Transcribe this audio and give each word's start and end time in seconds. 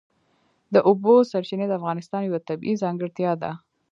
د 0.73 0.75
اوبو 0.89 1.13
سرچینې 1.31 1.65
د 1.67 1.73
افغانستان 1.79 2.21
یوه 2.23 2.39
طبیعي 2.49 2.75
ځانګړتیا 2.83 3.31
ده. 3.41 3.51